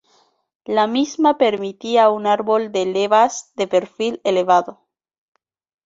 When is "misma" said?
0.87-1.37